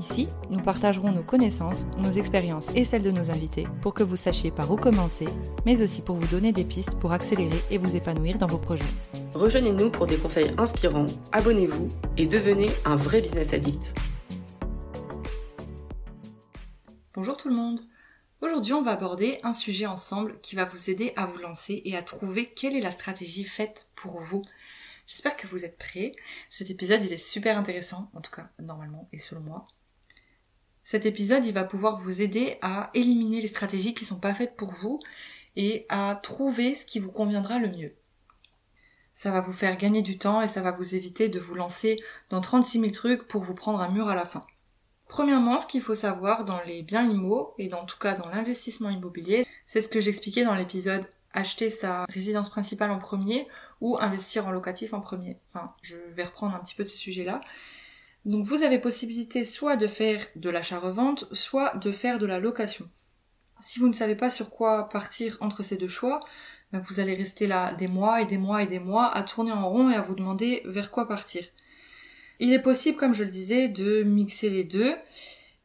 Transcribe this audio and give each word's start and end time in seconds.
Ici, 0.00 0.28
nous 0.48 0.62
partagerons 0.62 1.12
nos 1.12 1.22
connaissances, 1.22 1.86
nos 1.98 2.10
expériences 2.10 2.74
et 2.74 2.84
celles 2.84 3.02
de 3.02 3.10
nos 3.10 3.30
invités 3.30 3.66
pour 3.82 3.92
que 3.92 4.02
vous 4.02 4.16
sachiez 4.16 4.50
par 4.50 4.72
où 4.72 4.76
commencer, 4.76 5.26
mais 5.66 5.82
aussi 5.82 6.00
pour 6.00 6.16
vous 6.16 6.26
donner 6.26 6.52
des 6.52 6.64
pistes 6.64 6.98
pour 6.98 7.12
accélérer 7.12 7.62
et 7.70 7.76
vous 7.76 7.96
épanouir 7.96 8.38
dans 8.38 8.46
vos 8.46 8.56
projets. 8.56 8.82
Rejoignez-nous 9.34 9.90
pour 9.90 10.06
des 10.06 10.16
conseils 10.16 10.54
inspirants, 10.56 11.04
abonnez-vous 11.32 11.90
et 12.16 12.24
devenez 12.24 12.70
un 12.86 12.96
vrai 12.96 13.20
business 13.20 13.52
addict. 13.52 13.92
Bonjour 17.12 17.36
tout 17.36 17.50
le 17.50 17.54
monde 17.54 17.82
Aujourd'hui 18.40 18.72
on 18.72 18.80
va 18.80 18.92
aborder 18.92 19.38
un 19.42 19.52
sujet 19.52 19.84
ensemble 19.84 20.40
qui 20.40 20.56
va 20.56 20.64
vous 20.64 20.88
aider 20.88 21.12
à 21.16 21.26
vous 21.26 21.36
lancer 21.36 21.82
et 21.84 21.94
à 21.94 22.02
trouver 22.02 22.54
quelle 22.54 22.74
est 22.74 22.80
la 22.80 22.90
stratégie 22.90 23.44
faite 23.44 23.86
pour 23.96 24.18
vous. 24.22 24.46
J'espère 25.06 25.36
que 25.36 25.46
vous 25.46 25.66
êtes 25.66 25.76
prêts. 25.76 26.12
Cet 26.48 26.70
épisode 26.70 27.04
il 27.04 27.12
est 27.12 27.18
super 27.18 27.58
intéressant, 27.58 28.10
en 28.14 28.22
tout 28.22 28.30
cas 28.30 28.48
normalement 28.58 29.06
et 29.12 29.18
selon 29.18 29.42
moi. 29.42 29.66
Cet 30.90 31.06
épisode, 31.06 31.44
va 31.44 31.62
pouvoir 31.62 31.96
vous 31.96 32.20
aider 32.20 32.58
à 32.62 32.90
éliminer 32.94 33.40
les 33.40 33.46
stratégies 33.46 33.94
qui 33.94 34.04
sont 34.04 34.18
pas 34.18 34.34
faites 34.34 34.56
pour 34.56 34.72
vous 34.72 34.98
et 35.54 35.86
à 35.88 36.18
trouver 36.20 36.74
ce 36.74 36.84
qui 36.84 36.98
vous 36.98 37.12
conviendra 37.12 37.60
le 37.60 37.68
mieux. 37.68 37.94
Ça 39.14 39.30
va 39.30 39.40
vous 39.40 39.52
faire 39.52 39.76
gagner 39.76 40.02
du 40.02 40.18
temps 40.18 40.42
et 40.42 40.48
ça 40.48 40.62
va 40.62 40.72
vous 40.72 40.96
éviter 40.96 41.28
de 41.28 41.38
vous 41.38 41.54
lancer 41.54 42.02
dans 42.28 42.40
36 42.40 42.80
000 42.80 42.90
trucs 42.90 43.28
pour 43.28 43.44
vous 43.44 43.54
prendre 43.54 43.80
un 43.80 43.88
mur 43.88 44.08
à 44.08 44.16
la 44.16 44.26
fin. 44.26 44.44
Premièrement, 45.06 45.60
ce 45.60 45.66
qu'il 45.68 45.80
faut 45.80 45.94
savoir 45.94 46.44
dans 46.44 46.60
les 46.66 46.82
biens 46.82 47.08
immo 47.08 47.54
et 47.56 47.68
dans 47.68 47.84
tout 47.84 47.98
cas 48.00 48.16
dans 48.16 48.28
l'investissement 48.28 48.90
immobilier, 48.90 49.44
c'est 49.66 49.80
ce 49.80 49.88
que 49.88 50.00
j'expliquais 50.00 50.44
dans 50.44 50.56
l'épisode 50.56 51.06
acheter 51.32 51.70
sa 51.70 52.04
résidence 52.08 52.48
principale 52.48 52.90
en 52.90 52.98
premier 52.98 53.46
ou 53.80 53.96
investir 54.00 54.48
en 54.48 54.50
locatif 54.50 54.92
en 54.92 55.00
premier. 55.00 55.38
Enfin, 55.54 55.72
je 55.82 55.96
vais 56.08 56.24
reprendre 56.24 56.56
un 56.56 56.58
petit 56.58 56.74
peu 56.74 56.82
de 56.82 56.88
ce 56.88 56.96
sujet-là. 56.96 57.40
Donc 58.24 58.44
vous 58.44 58.62
avez 58.62 58.78
possibilité 58.78 59.44
soit 59.44 59.76
de 59.76 59.86
faire 59.86 60.26
de 60.36 60.50
l'achat-revente, 60.50 61.26
soit 61.32 61.74
de 61.76 61.90
faire 61.90 62.18
de 62.18 62.26
la 62.26 62.38
location. 62.38 62.88
Si 63.60 63.78
vous 63.78 63.88
ne 63.88 63.92
savez 63.92 64.14
pas 64.14 64.30
sur 64.30 64.50
quoi 64.50 64.88
partir 64.88 65.36
entre 65.40 65.62
ces 65.62 65.76
deux 65.76 65.88
choix, 65.88 66.20
ben, 66.72 66.80
vous 66.80 67.00
allez 67.00 67.14
rester 67.14 67.46
là 67.46 67.74
des 67.74 67.88
mois 67.88 68.22
et 68.22 68.26
des 68.26 68.38
mois 68.38 68.62
et 68.62 68.66
des 68.66 68.78
mois 68.78 69.14
à 69.14 69.22
tourner 69.22 69.52
en 69.52 69.68
rond 69.68 69.90
et 69.90 69.94
à 69.94 70.02
vous 70.02 70.14
demander 70.14 70.62
vers 70.64 70.90
quoi 70.90 71.08
partir. 71.08 71.44
Il 72.38 72.52
est 72.52 72.62
possible, 72.62 72.96
comme 72.96 73.12
je 73.12 73.24
le 73.24 73.30
disais, 73.30 73.68
de 73.68 74.02
mixer 74.02 74.48
les 74.48 74.64
deux, 74.64 74.94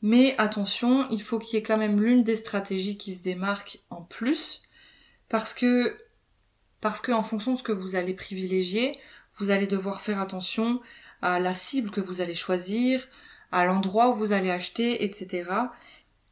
mais 0.02 0.36
attention, 0.38 1.08
il 1.10 1.22
faut 1.22 1.40
qu'il 1.40 1.56
y 1.56 1.60
ait 1.60 1.64
quand 1.64 1.78
même 1.78 2.02
l'une 2.02 2.24
des 2.24 2.36
stratégies 2.36 2.98
qui 2.98 3.14
se 3.14 3.24
démarque 3.24 3.80
en 3.90 4.02
plus, 4.02 4.64
parce 5.30 5.54
que 5.54 5.98
parce 6.82 7.02
que 7.02 7.12
en 7.12 7.24
fonction 7.24 7.54
de 7.54 7.58
ce 7.58 7.64
que 7.64 7.72
vous 7.72 7.96
allez 7.96 8.14
privilégier, 8.14 9.00
vous 9.40 9.50
allez 9.50 9.66
devoir 9.66 10.02
faire 10.02 10.20
attention 10.20 10.82
à 11.22 11.40
la 11.40 11.54
cible 11.54 11.92
que 11.92 12.02
vous 12.02 12.22
allez 12.22 12.36
choisir, 12.36 13.08
à 13.52 13.66
l'endroit 13.66 14.10
où 14.10 14.16
vous 14.16 14.32
allez 14.32 14.52
acheter, 14.52 15.04
etc. 15.04 15.50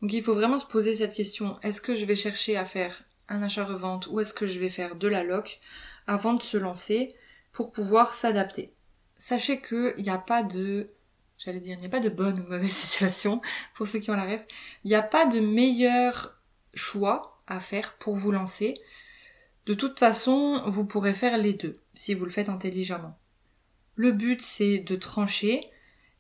Donc 0.02 0.12
il 0.12 0.22
faut 0.22 0.34
vraiment 0.34 0.58
se 0.58 0.66
poser 0.66 0.94
cette 0.94 1.14
question, 1.14 1.58
est-ce 1.62 1.81
que 1.81 1.95
je 1.95 2.06
vais 2.06 2.16
chercher 2.16 2.58
à 2.58 2.66
faire 2.66 3.04
un 3.30 3.42
achat-revente 3.42 4.08
ou 4.08 4.20
est-ce 4.20 4.34
que 4.34 4.45
je 4.45 4.59
vais 4.59 4.70
faire 4.70 4.95
de 4.95 5.08
la 5.08 5.23
loc 5.23 5.59
avant 6.08 6.34
de 6.34 6.44
se 6.44 6.58
lancer 6.58 7.16
pour 7.54 7.72
pouvoir 7.72 8.14
s'adapter? 8.14 8.73
Sachez 9.17 9.61
qu'il 9.61 9.95
n'y 10.04 10.09
a 10.09 10.17
pas 10.17 10.44
de, 10.44 10.89
j'allais 11.38 11.61
dire, 11.61 11.78
il 11.78 11.80
n'y 11.80 11.86
a 11.86 11.89
pas 11.89 12.02
de 12.02 12.09
bonne 12.09 12.42
ou 12.42 12.44
mauvaise 12.44 12.72
situation 12.72 13.42
pour 13.76 13.88
ceux 13.88 14.00
qui 14.00 14.11
ont 14.11 14.16
la 14.16 14.26
rêve. 14.26 14.44
Il 14.84 14.89
n'y 14.89 14.95
a 14.95 15.02
pas 15.02 15.26
de 15.26 15.39
meilleur 15.39 16.38
choix 16.73 17.42
à 17.48 17.59
faire 17.59 17.94
pour 17.98 18.16
vous 18.16 18.31
lancer. 18.31 18.76
De 19.66 19.73
toute 19.73 19.99
façon, 19.99 20.64
vous 20.66 20.86
pourrez 20.86 21.14
faire 21.14 21.38
les 21.38 21.54
deux 21.54 21.80
si 21.93 22.14
vous 22.14 22.26
le 22.26 22.32
faites 22.32 22.49
intelligemment. 22.49 23.17
Le 23.95 24.11
but 24.11 24.42
c'est 24.42 24.80
de 24.80 24.95
trancher 24.95 25.70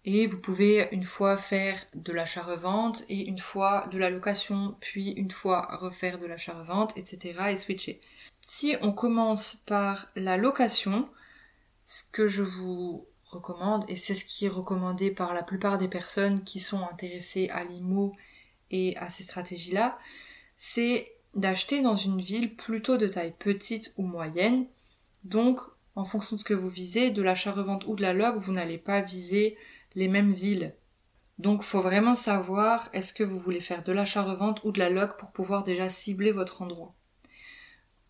et 0.05 0.27
vous 0.27 0.39
pouvez 0.39 0.89
une 0.91 1.05
fois 1.05 1.37
faire 1.37 1.81
de 1.93 2.11
l'achat-revente 2.11 3.03
et 3.07 3.25
une 3.25 3.39
fois 3.39 3.87
de 3.91 3.97
la 3.97 4.09
location, 4.09 4.75
puis 4.81 5.11
une 5.11 5.31
fois 5.31 5.77
refaire 5.77 6.19
de 6.19 6.25
l'achat-revente, 6.25 6.97
etc. 6.97 7.35
et 7.51 7.57
switcher. 7.57 8.01
Si 8.41 8.75
on 8.81 8.91
commence 8.91 9.55
par 9.65 10.09
la 10.15 10.35
location, 10.35 11.07
ce 11.85 12.03
que 12.11 12.27
je 12.27 12.43
vous 12.43 13.07
recommande, 13.25 13.85
et 13.87 13.95
c'est 13.95 14.13
ce 14.13 14.25
qui 14.25 14.45
est 14.45 14.49
recommandé 14.49 15.09
par 15.09 15.33
la 15.33 15.41
plupart 15.41 15.77
des 15.77 15.87
personnes 15.87 16.43
qui 16.43 16.59
sont 16.59 16.85
intéressées 16.85 17.49
à 17.49 17.63
l'IMO 17.63 18.13
et 18.71 18.97
à 18.97 19.07
ces 19.07 19.23
stratégies-là, 19.23 19.97
c'est 20.57 21.13
d'acheter 21.33 21.81
dans 21.81 21.95
une 21.95 22.21
ville 22.21 22.55
plutôt 22.55 22.97
de 22.97 23.07
taille 23.07 23.33
petite 23.39 23.93
ou 23.97 24.03
moyenne, 24.03 24.67
donc 25.23 25.61
en 25.95 26.05
fonction 26.05 26.35
de 26.35 26.39
ce 26.39 26.45
que 26.45 26.53
vous 26.53 26.69
visez, 26.69 27.11
de 27.11 27.21
l'achat-revente 27.21 27.85
ou 27.85 27.95
de 27.95 28.01
la 28.01 28.13
log, 28.13 28.35
vous 28.37 28.53
n'allez 28.53 28.77
pas 28.77 29.01
viser 29.01 29.57
les 29.95 30.07
mêmes 30.07 30.33
villes. 30.33 30.75
Donc 31.39 31.63
faut 31.63 31.81
vraiment 31.81 32.15
savoir 32.15 32.89
est-ce 32.93 33.13
que 33.13 33.23
vous 33.23 33.39
voulez 33.39 33.61
faire 33.61 33.83
de 33.83 33.91
l'achat-revente 33.91 34.63
ou 34.63 34.71
de 34.71 34.79
la 34.79 34.89
log 34.89 35.17
pour 35.17 35.31
pouvoir 35.31 35.63
déjà 35.63 35.89
cibler 35.89 36.31
votre 36.31 36.61
endroit? 36.61 36.93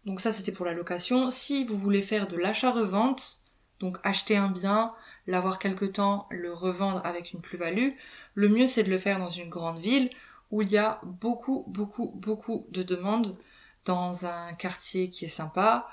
Donc 0.05 0.19
ça 0.19 0.33
c'était 0.33 0.51
pour 0.51 0.65
la 0.65 0.73
location. 0.73 1.29
Si 1.29 1.65
vous 1.65 1.77
voulez 1.77 2.01
faire 2.01 2.27
de 2.27 2.35
l'achat-revente, 2.35 3.41
donc 3.79 3.97
acheter 4.03 4.35
un 4.35 4.49
bien, 4.49 4.93
l'avoir 5.27 5.59
quelque 5.59 5.85
temps, 5.85 6.27
le 6.29 6.53
revendre 6.53 7.01
avec 7.05 7.31
une 7.31 7.41
plus-value, 7.41 7.91
le 8.33 8.49
mieux 8.49 8.65
c'est 8.65 8.83
de 8.83 8.89
le 8.89 8.97
faire 8.97 9.19
dans 9.19 9.27
une 9.27 9.49
grande 9.49 9.79
ville 9.79 10.09
où 10.51 10.61
il 10.61 10.71
y 10.71 10.77
a 10.77 11.01
beaucoup, 11.03 11.65
beaucoup, 11.67 12.11
beaucoup 12.15 12.67
de 12.69 12.83
demandes 12.83 13.37
dans 13.85 14.25
un 14.25 14.53
quartier 14.53 15.09
qui 15.09 15.25
est 15.25 15.29
sympa, 15.29 15.87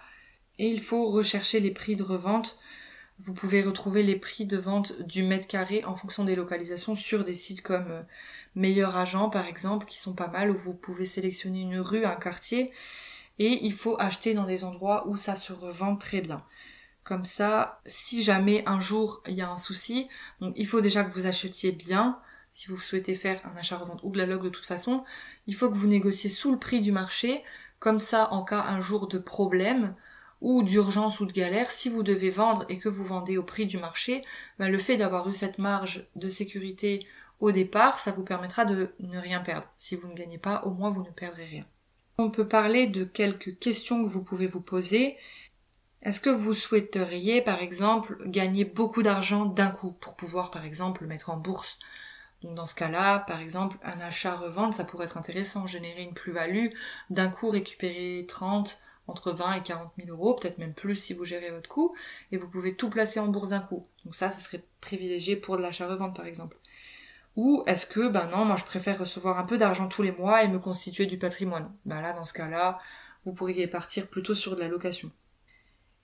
et 0.60 0.68
il 0.68 0.80
faut 0.80 1.06
rechercher 1.06 1.58
les 1.58 1.70
prix 1.70 1.96
de 1.96 2.02
revente. 2.02 2.58
Vous 3.18 3.32
pouvez 3.32 3.62
retrouver 3.62 4.02
les 4.02 4.16
prix 4.16 4.44
de 4.44 4.58
vente 4.58 5.00
du 5.00 5.22
mètre 5.22 5.48
carré 5.48 5.84
en 5.84 5.94
fonction 5.94 6.22
des 6.22 6.36
localisations 6.36 6.94
sur 6.94 7.24
des 7.24 7.34
sites 7.34 7.62
comme 7.62 7.90
euh, 7.90 8.02
Meilleur 8.54 8.96
Agent 8.96 9.30
par 9.30 9.46
exemple 9.46 9.86
qui 9.86 9.98
sont 9.98 10.14
pas 10.14 10.28
mal 10.28 10.50
où 10.50 10.56
vous 10.56 10.74
pouvez 10.74 11.06
sélectionner 11.06 11.60
une 11.62 11.80
rue, 11.80 12.04
un 12.04 12.14
quartier 12.14 12.72
et 13.38 13.64
il 13.64 13.72
faut 13.72 13.98
acheter 13.98 14.34
dans 14.34 14.44
des 14.44 14.64
endroits 14.64 15.08
où 15.08 15.16
ça 15.16 15.34
se 15.34 15.54
revend 15.54 15.96
très 15.96 16.20
bien. 16.20 16.44
Comme 17.04 17.24
ça, 17.24 17.80
si 17.86 18.22
jamais 18.22 18.62
un 18.66 18.80
jour 18.80 19.22
il 19.28 19.34
y 19.34 19.40
a 19.40 19.50
un 19.50 19.56
souci, 19.56 20.08
il 20.56 20.66
faut 20.66 20.82
déjà 20.82 21.04
que 21.04 21.10
vous 21.10 21.26
achetiez 21.26 21.72
bien, 21.72 22.18
si 22.50 22.68
vous 22.68 22.76
souhaitez 22.76 23.14
faire 23.14 23.40
un 23.46 23.56
achat-revente 23.56 24.00
ou 24.02 24.10
de 24.10 24.18
la 24.18 24.26
log 24.26 24.42
de 24.42 24.50
toute 24.50 24.66
façon, 24.66 25.04
il 25.46 25.54
faut 25.54 25.70
que 25.70 25.76
vous 25.76 25.86
négociez 25.86 26.28
sous 26.28 26.52
le 26.52 26.58
prix 26.58 26.82
du 26.82 26.92
marché, 26.92 27.42
comme 27.78 27.98
ça 27.98 28.30
en 28.32 28.44
cas 28.44 28.60
un 28.60 28.80
jour 28.80 29.08
de 29.08 29.18
problème, 29.18 29.94
ou 30.40 30.62
d'urgence 30.62 31.20
ou 31.20 31.26
de 31.26 31.32
galère, 31.32 31.70
si 31.70 31.88
vous 31.88 32.02
devez 32.02 32.30
vendre 32.30 32.64
et 32.68 32.78
que 32.78 32.88
vous 32.88 33.04
vendez 33.04 33.36
au 33.36 33.42
prix 33.42 33.66
du 33.66 33.78
marché, 33.78 34.22
ben, 34.58 34.68
le 34.68 34.78
fait 34.78 34.96
d'avoir 34.96 35.28
eu 35.28 35.34
cette 35.34 35.58
marge 35.58 36.06
de 36.16 36.28
sécurité 36.28 37.06
au 37.40 37.52
départ, 37.52 37.98
ça 37.98 38.12
vous 38.12 38.22
permettra 38.22 38.64
de 38.64 38.90
ne 39.00 39.18
rien 39.18 39.40
perdre. 39.40 39.68
Si 39.78 39.96
vous 39.96 40.08
ne 40.08 40.14
gagnez 40.14 40.38
pas, 40.38 40.62
au 40.64 40.70
moins 40.70 40.90
vous 40.90 41.02
ne 41.02 41.10
perdrez 41.10 41.46
rien. 41.46 41.66
On 42.18 42.30
peut 42.30 42.46
parler 42.46 42.86
de 42.86 43.04
quelques 43.04 43.58
questions 43.58 44.02
que 44.04 44.08
vous 44.08 44.22
pouvez 44.22 44.46
vous 44.46 44.60
poser. 44.60 45.16
Est-ce 46.02 46.20
que 46.20 46.30
vous 46.30 46.54
souhaiteriez, 46.54 47.42
par 47.42 47.60
exemple, 47.60 48.18
gagner 48.26 48.64
beaucoup 48.64 49.02
d'argent 49.02 49.46
d'un 49.46 49.70
coup 49.70 49.92
pour 49.92 50.16
pouvoir, 50.16 50.50
par 50.50 50.64
exemple, 50.64 51.02
le 51.02 51.08
mettre 51.08 51.30
en 51.30 51.36
bourse? 51.36 51.78
Donc 52.42 52.54
dans 52.54 52.66
ce 52.66 52.74
cas-là, 52.74 53.20
par 53.20 53.40
exemple, 53.40 53.76
un 53.84 54.00
achat-revente, 54.00 54.74
ça 54.74 54.84
pourrait 54.84 55.04
être 55.06 55.18
intéressant, 55.18 55.66
générer 55.66 56.02
une 56.02 56.14
plus-value, 56.14 56.68
d'un 57.10 57.28
coup 57.28 57.50
récupérer 57.50 58.24
30, 58.26 58.80
entre 59.10 59.32
20 59.32 59.54
et 59.54 59.62
40 59.62 59.92
000 59.98 60.08
euros, 60.10 60.34
peut-être 60.34 60.58
même 60.58 60.74
plus 60.74 60.96
si 60.96 61.14
vous 61.14 61.24
gérez 61.24 61.50
votre 61.50 61.68
coût, 61.68 61.94
et 62.32 62.36
vous 62.36 62.48
pouvez 62.48 62.74
tout 62.74 62.88
placer 62.88 63.20
en 63.20 63.28
bourse 63.28 63.50
d'un 63.50 63.60
coup. 63.60 63.86
Donc 64.04 64.14
ça, 64.14 64.30
ce 64.30 64.40
serait 64.40 64.64
privilégié 64.80 65.36
pour 65.36 65.56
de 65.56 65.62
l'achat-revente 65.62 66.16
par 66.16 66.26
exemple. 66.26 66.56
Ou 67.36 67.62
est-ce 67.66 67.86
que, 67.86 68.08
ben 68.08 68.26
non, 68.26 68.44
moi 68.44 68.56
je 68.56 68.64
préfère 68.64 68.98
recevoir 68.98 69.38
un 69.38 69.44
peu 69.44 69.56
d'argent 69.56 69.88
tous 69.88 70.02
les 70.02 70.12
mois 70.12 70.42
et 70.42 70.48
me 70.48 70.58
constituer 70.58 71.06
du 71.06 71.18
patrimoine? 71.18 71.72
Ben 71.84 72.00
là, 72.00 72.12
dans 72.12 72.24
ce 72.24 72.32
cas-là, 72.32 72.78
vous 73.24 73.34
pourriez 73.34 73.66
partir 73.66 74.08
plutôt 74.08 74.34
sur 74.34 74.56
de 74.56 74.60
la 74.60 74.68
location. 74.68 75.10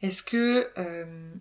Est-ce 0.03 0.23
que 0.23 0.71
euh, 0.79 1.33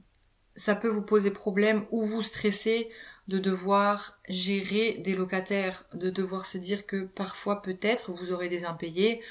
ça 0.55 0.75
peut 0.75 0.87
vous 0.87 1.01
poser 1.01 1.31
problème 1.31 1.85
ou 1.91 2.01
vous 2.03 2.21
stresser 2.21 2.89
de 3.27 3.39
devoir 3.39 4.19
gérer 4.29 5.01
des 5.03 5.15
locataires, 5.15 5.85
de 5.93 6.09
devoir 6.09 6.45
se 6.45 6.57
dire 6.57 6.85
que 6.85 7.05
parfois 7.05 7.61
peut-être 7.61 8.11
vous 8.11 8.31
aurez 8.31 8.49
des 8.49 8.65
impayés, 8.65 9.21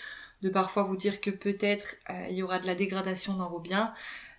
de 0.42 0.48
parfois 0.48 0.82
vous 0.82 0.96
dire 0.96 1.20
que 1.20 1.30
peut-être 1.30 1.96
euh, 2.10 2.26
il 2.30 2.36
y 2.36 2.42
aura 2.42 2.58
de 2.58 2.66
la 2.66 2.74
dégradation 2.74 3.34
dans 3.34 3.48
vos 3.48 3.60
biens. 3.60 3.94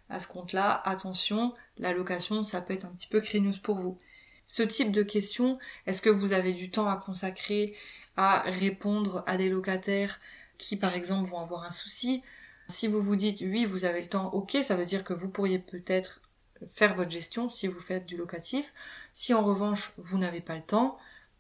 À 0.10 0.20
ce 0.20 0.28
compte-là, 0.28 0.82
attention, 0.86 1.54
la 1.78 1.94
location, 1.94 2.44
ça 2.44 2.62
peut 2.62 2.74
être 2.74 2.86
un 2.86 2.90
petit 2.90 3.08
peu 3.08 3.22
craigneuse 3.22 3.58
pour 3.58 3.76
vous. 3.76 3.98
Ce 4.46 4.62
type 4.62 4.92
de 4.92 5.02
questions, 5.02 5.58
est-ce 5.88 6.02
que 6.02 6.10
vous 6.10 6.34
avez 6.34 6.54
du 6.54 6.70
temps 6.70 6.88
à 6.88 6.98
consacrer 6.98 7.76
à 8.18 8.44
répondre 8.46 9.24
à 9.26 9.36
des 9.36 9.50
locataires 9.50 10.20
qui, 10.58 10.78
par 10.78 10.94
exemple, 10.94 11.28
vont 11.28 11.40
avoir 11.40 11.64
un 11.64 11.72
souci? 11.72 12.22
Si 12.68 12.88
vous 12.88 13.02
vous 13.02 13.16
dites 13.16 13.42
oui, 13.42 13.66
vous 13.66 13.86
avez 13.86 14.02
le 14.02 14.08
temps, 14.08 14.30
ok, 14.34 14.58
ça 14.62 14.76
veut 14.76 14.86
dire 14.86 15.04
que 15.04 15.14
vous 15.14 15.30
pourriez 15.30 15.60
peut-être 15.60 16.22
faire 16.68 16.96
votre 16.96 17.12
gestion 17.12 17.50
si 17.50 17.68
vous 17.68 17.80
faites 17.80 18.06
du 18.06 18.18
locatif. 18.18 18.74
Si 19.14 19.34
en 19.34 19.44
revanche 19.44 19.94
vous 19.98 20.18
n'avez 20.18 20.42
pas 20.42 20.56
le 20.56 20.62
temps, 20.62 20.98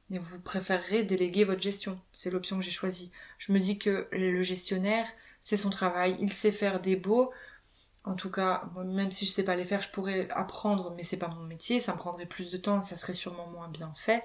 vous 0.10 0.42
préférerez 0.42 1.04
déléguer 1.04 1.44
votre 1.44 1.62
gestion. 1.62 2.00
C'est 2.14 2.32
l'option 2.32 2.60
que 2.60 2.64
j'ai 2.64 2.72
choisie. 2.72 3.12
Je 3.38 3.52
me 3.52 3.60
dis 3.60 3.78
que 3.78 4.08
le 4.12 4.44
gestionnaire, 4.44 5.08
c'est 5.42 5.58
son 5.58 5.70
travail, 5.70 6.18
il 6.20 6.32
sait 6.32 6.52
faire 6.52 6.80
des 6.80 6.96
beaux. 6.96 7.32
En 8.04 8.16
tout 8.16 8.30
cas, 8.30 8.70
même 8.86 9.12
si 9.12 9.26
je 9.26 9.32
sais 9.32 9.44
pas 9.44 9.56
les 9.56 9.66
faire, 9.66 9.82
je 9.82 9.90
pourrais 9.90 10.30
apprendre, 10.30 10.94
mais 10.96 11.04
c'est 11.04 11.18
pas 11.18 11.28
mon 11.28 11.44
métier, 11.44 11.80
ça 11.80 11.94
me 11.94 11.98
prendrait 11.98 12.28
plus 12.28 12.52
de 12.52 12.58
temps, 12.58 12.82
ça 12.82 12.96
serait 12.96 13.14
sûrement 13.14 13.48
moins 13.48 13.68
bien 13.68 13.92
fait. 13.96 14.22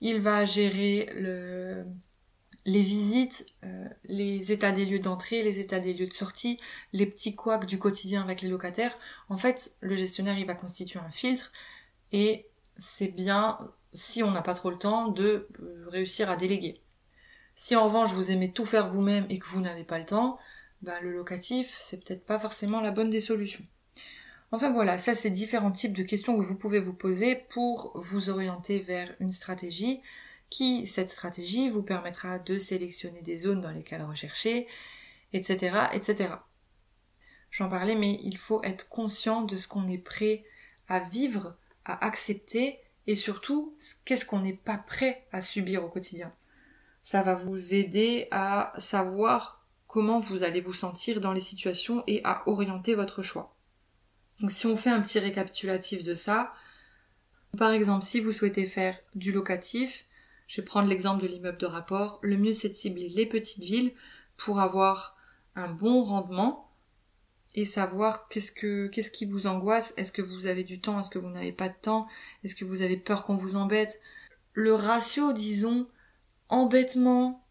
Il 0.00 0.20
va 0.20 0.44
gérer 0.46 1.10
le, 1.14 1.84
les 2.66 2.82
visites, 2.82 3.46
euh, 3.64 3.88
les 4.04 4.50
états 4.50 4.72
des 4.72 4.84
lieux 4.84 4.98
d'entrée, 4.98 5.42
les 5.42 5.60
états 5.60 5.78
des 5.78 5.94
lieux 5.94 6.08
de 6.08 6.12
sortie, 6.12 6.58
les 6.92 7.06
petits 7.06 7.36
couacs 7.36 7.64
du 7.64 7.78
quotidien 7.78 8.22
avec 8.22 8.42
les 8.42 8.48
locataires. 8.48 8.98
En 9.28 9.36
fait, 9.36 9.74
le 9.80 9.94
gestionnaire, 9.94 10.36
il 10.36 10.46
va 10.46 10.54
constituer 10.54 10.98
un 10.98 11.10
filtre 11.10 11.52
et 12.12 12.46
c'est 12.76 13.08
bien, 13.08 13.58
si 13.96 14.22
on 14.22 14.30
n'a 14.30 14.42
pas 14.42 14.54
trop 14.54 14.70
le 14.70 14.78
temps, 14.78 15.08
de 15.08 15.48
euh, 15.60 15.84
réussir 15.88 16.30
à 16.30 16.36
déléguer. 16.36 16.80
Si 17.54 17.74
en 17.74 17.86
revanche 17.86 18.12
vous 18.12 18.30
aimez 18.30 18.52
tout 18.52 18.66
faire 18.66 18.88
vous-même 18.88 19.26
et 19.30 19.38
que 19.38 19.46
vous 19.46 19.60
n'avez 19.60 19.84
pas 19.84 19.98
le 19.98 20.04
temps, 20.04 20.38
bah, 20.82 21.00
le 21.00 21.12
locatif, 21.12 21.74
c'est 21.78 22.04
peut-être 22.04 22.26
pas 22.26 22.38
forcément 22.38 22.80
la 22.80 22.90
bonne 22.90 23.10
des 23.10 23.20
solutions. 23.20 23.64
Enfin 24.52 24.70
voilà, 24.70 24.98
ça 24.98 25.14
c'est 25.14 25.30
différents 25.30 25.72
types 25.72 25.96
de 25.96 26.02
questions 26.02 26.36
que 26.36 26.44
vous 26.44 26.56
pouvez 26.56 26.78
vous 26.78 26.94
poser 26.94 27.34
pour 27.34 27.92
vous 27.94 28.30
orienter 28.30 28.78
vers 28.80 29.14
une 29.18 29.32
stratégie 29.32 30.00
qui, 30.50 30.86
cette 30.86 31.10
stratégie, 31.10 31.68
vous 31.68 31.82
permettra 31.82 32.38
de 32.38 32.56
sélectionner 32.58 33.22
des 33.22 33.36
zones 33.36 33.60
dans 33.60 33.72
lesquelles 33.72 34.02
rechercher, 34.02 34.68
etc., 35.32 35.88
etc. 35.92 36.34
J'en 37.50 37.68
parlais, 37.68 37.96
mais 37.96 38.20
il 38.22 38.36
faut 38.36 38.62
être 38.62 38.88
conscient 38.88 39.42
de 39.42 39.56
ce 39.56 39.66
qu'on 39.66 39.88
est 39.88 39.98
prêt 39.98 40.44
à 40.88 41.00
vivre, 41.00 41.56
à 41.84 42.04
accepter, 42.06 42.78
et 43.06 43.16
surtout, 43.16 43.76
qu'est-ce 44.04 44.26
qu'on 44.26 44.40
n'est 44.40 44.52
pas 44.52 44.78
prêt 44.78 45.26
à 45.32 45.40
subir 45.40 45.84
au 45.84 45.88
quotidien? 45.88 46.32
Ça 47.02 47.22
va 47.22 47.34
vous 47.34 47.74
aider 47.74 48.26
à 48.30 48.72
savoir 48.78 49.64
comment 49.86 50.18
vous 50.18 50.42
allez 50.42 50.60
vous 50.60 50.74
sentir 50.74 51.20
dans 51.20 51.32
les 51.32 51.40
situations 51.40 52.02
et 52.06 52.20
à 52.24 52.42
orienter 52.48 52.94
votre 52.94 53.22
choix. 53.22 53.54
Donc 54.40 54.50
si 54.50 54.66
on 54.66 54.76
fait 54.76 54.90
un 54.90 55.00
petit 55.00 55.18
récapitulatif 55.18 56.04
de 56.04 56.14
ça, 56.14 56.52
par 57.56 57.70
exemple, 57.70 58.04
si 58.04 58.20
vous 58.20 58.32
souhaitez 58.32 58.66
faire 58.66 58.98
du 59.14 59.32
locatif, 59.32 60.06
je 60.46 60.60
vais 60.60 60.64
prendre 60.64 60.88
l'exemple 60.88 61.22
de 61.22 61.28
l'immeuble 61.28 61.58
de 61.58 61.66
rapport. 61.66 62.18
Le 62.22 62.36
mieux, 62.36 62.52
c'est 62.52 62.68
de 62.68 62.74
cibler 62.74 63.08
les 63.08 63.26
petites 63.26 63.64
villes 63.64 63.94
pour 64.36 64.60
avoir 64.60 65.16
un 65.54 65.68
bon 65.68 66.02
rendement 66.02 66.65
et 67.56 67.64
savoir 67.64 68.28
qu'est-ce 68.28 68.52
que 68.52 68.86
qu'est-ce 68.88 69.10
qui 69.10 69.24
vous 69.24 69.46
angoisse. 69.46 69.94
Est-ce 69.96 70.12
que 70.12 70.22
vous 70.22 70.46
avez 70.46 70.62
du 70.62 70.80
temps? 70.80 71.00
Est-ce 71.00 71.10
que 71.10 71.18
vous 71.18 71.30
n'avez 71.30 71.52
pas 71.52 71.70
de 71.70 71.74
temps? 71.80 72.06
Est-ce 72.44 72.54
que 72.54 72.66
vous 72.66 72.82
avez 72.82 72.98
peur 72.98 73.24
qu'on 73.24 73.34
vous 73.34 73.56
embête? 73.56 73.98
Le 74.52 74.74
ratio, 74.74 75.32
disons, 75.32 75.88
embêtement 76.48 77.44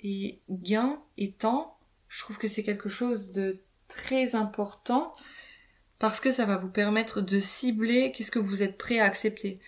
et 0.00 0.40
gain 0.48 1.00
et 1.18 1.32
temps, 1.32 1.78
je 2.08 2.20
trouve 2.22 2.38
que 2.38 2.48
c'est 2.48 2.62
quelque 2.62 2.88
chose 2.88 3.32
de 3.32 3.60
très 3.86 4.34
important 4.34 5.14
parce 5.98 6.20
que 6.20 6.30
ça 6.30 6.46
va 6.46 6.56
vous 6.56 6.70
permettre 6.70 7.20
de 7.20 7.38
cibler 7.38 8.12
qu'est-ce 8.12 8.30
que 8.30 8.38
vous 8.38 8.62
êtes 8.62 8.78
prêt 8.78 8.98
à 8.98 9.04
accepter. 9.04 9.60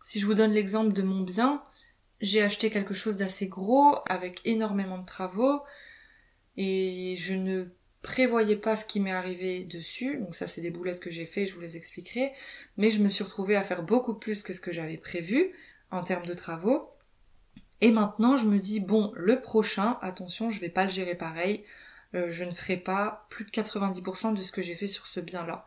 Si 0.00 0.20
je 0.20 0.26
vous 0.26 0.34
donne 0.34 0.52
l'exemple 0.52 0.92
de 0.92 1.02
mon 1.02 1.22
bien, 1.22 1.62
j'ai 2.20 2.40
acheté 2.40 2.70
quelque 2.70 2.94
chose 2.94 3.16
d'assez 3.16 3.48
gros 3.48 3.96
avec 4.06 4.40
énormément 4.44 4.98
de 4.98 5.06
travaux 5.06 5.62
et 6.56 7.16
je 7.18 7.34
ne 7.34 7.66
prévoyais 8.02 8.56
pas 8.56 8.76
ce 8.76 8.86
qui 8.86 9.00
m'est 9.00 9.12
arrivé 9.12 9.64
dessus. 9.64 10.18
Donc 10.18 10.34
ça 10.34 10.46
c'est 10.46 10.60
des 10.60 10.70
boulettes 10.70 11.00
que 11.00 11.10
j'ai 11.10 11.26
fait, 11.26 11.46
je 11.46 11.54
vous 11.54 11.60
les 11.60 11.76
expliquerai. 11.76 12.32
Mais 12.76 12.90
je 12.90 13.02
me 13.02 13.08
suis 13.08 13.24
retrouvée 13.24 13.56
à 13.56 13.62
faire 13.62 13.82
beaucoup 13.82 14.14
plus 14.14 14.42
que 14.42 14.52
ce 14.52 14.60
que 14.60 14.72
j'avais 14.72 14.96
prévu 14.96 15.52
en 15.90 16.02
termes 16.02 16.26
de 16.26 16.34
travaux. 16.34 16.90
Et 17.80 17.92
maintenant 17.92 18.36
je 18.36 18.46
me 18.46 18.58
dis 18.58 18.80
bon 18.80 19.12
le 19.16 19.40
prochain, 19.40 19.98
attention 20.02 20.50
je 20.50 20.60
vais 20.60 20.68
pas 20.68 20.84
le 20.84 20.90
gérer 20.90 21.14
pareil. 21.14 21.64
Euh, 22.14 22.28
je 22.28 22.44
ne 22.44 22.50
ferai 22.50 22.76
pas 22.76 23.26
plus 23.30 23.44
de 23.44 23.50
90% 23.50 24.34
de 24.34 24.42
ce 24.42 24.52
que 24.52 24.62
j'ai 24.62 24.74
fait 24.74 24.86
sur 24.86 25.06
ce 25.06 25.20
bien 25.20 25.46
là. 25.46 25.64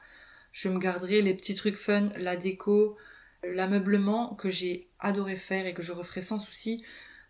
Je 0.52 0.70
me 0.70 0.78
garderai 0.78 1.22
les 1.22 1.34
petits 1.34 1.56
trucs 1.56 1.78
fun, 1.78 2.10
la 2.16 2.36
déco, 2.36 2.98
l'ameublement 3.44 4.36
que 4.36 4.50
j'ai 4.50 4.88
adoré 5.00 5.36
faire 5.36 5.66
et 5.66 5.74
que 5.74 5.82
je 5.82 5.94
referai 5.94 6.22
sans 6.22 6.40
souci, 6.40 6.84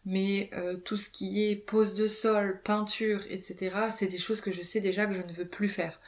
mais 0.05 0.49
euh, 0.53 0.77
tout 0.77 0.97
ce 0.97 1.09
qui 1.09 1.49
est 1.49 1.55
pose 1.55 1.95
de 1.95 2.07
sol, 2.07 2.61
peinture, 2.63 3.21
etc., 3.29 3.87
c'est 3.89 4.07
des 4.07 4.17
choses 4.17 4.41
que 4.41 4.51
je 4.51 4.61
sais 4.61 4.81
déjà 4.81 5.05
que 5.05 5.13
je 5.13 5.21
ne 5.21 5.31
veux 5.31 5.47
plus 5.47 5.69
faire. 5.69 5.99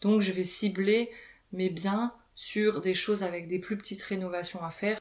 Donc 0.00 0.20
je 0.20 0.32
vais 0.32 0.44
cibler 0.44 1.10
mes 1.52 1.70
biens 1.70 2.12
sur 2.34 2.80
des 2.80 2.94
choses 2.94 3.22
avec 3.22 3.48
des 3.48 3.58
plus 3.58 3.76
petites 3.76 4.02
rénovations 4.02 4.62
à 4.62 4.70
faire. 4.70 5.00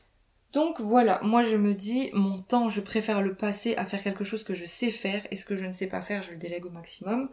Donc 0.54 0.80
voilà, 0.80 1.20
moi 1.24 1.44
je 1.44 1.58
me 1.58 1.74
dis, 1.74 2.10
mon 2.14 2.42
temps, 2.42 2.70
je 2.70 2.82
préfère 2.82 3.22
le 3.22 3.36
passer 3.36 3.76
à 3.76 3.86
faire 3.86 4.04
quelque 4.04 4.24
chose 4.24 4.44
que 4.44 4.54
je 4.54 4.66
sais 4.66 4.92
faire, 4.92 5.28
et 5.30 5.36
ce 5.36 5.46
que 5.46 5.56
je 5.56 5.66
ne 5.66 5.72
sais 5.72 5.88
pas 5.88 6.02
faire, 6.02 6.24
je 6.24 6.32
le 6.32 6.38
délègue 6.38 6.66
au 6.66 6.70
maximum. 6.70 7.30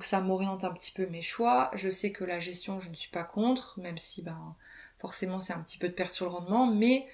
Ça 0.00 0.20
m'oriente 0.20 0.64
un 0.64 0.72
petit 0.72 0.90
peu 0.90 1.06
mes 1.06 1.22
choix. 1.22 1.70
Je 1.74 1.88
sais 1.88 2.10
que 2.10 2.24
la 2.24 2.40
gestion, 2.40 2.80
je 2.80 2.90
ne 2.90 2.94
suis 2.94 3.10
pas 3.10 3.22
contre, 3.22 3.78
même 3.80 3.98
si 3.98 4.22
ben 4.22 4.56
forcément 4.98 5.40
c'est 5.40 5.52
un 5.52 5.62
petit 5.62 5.78
peu 5.78 5.88
de 5.88 5.94
perte 5.94 6.12
sur 6.12 6.26
le 6.26 6.32
rendement, 6.32 6.66
mais 6.66 7.06